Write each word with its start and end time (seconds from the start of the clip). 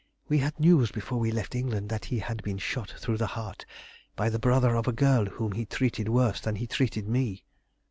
We 0.27 0.39
had 0.39 0.59
news 0.59 0.89
before 0.91 1.19
we 1.19 1.29
left 1.31 1.53
England 1.53 1.89
that 1.89 2.05
he 2.05 2.17
had 2.17 2.41
been 2.41 2.57
shot 2.57 2.89
through 2.89 3.17
the 3.17 3.27
heart 3.37 3.67
by 4.15 4.29
the 4.31 4.39
brother 4.39 4.73
of 4.75 4.87
a 4.87 4.91
girl 4.93 5.27
whom 5.27 5.51
he 5.51 5.63
treated 5.63 6.09
worse 6.09 6.41
than 6.41 6.55
he 6.55 6.65
treated 6.65 7.07
me." 7.07 7.45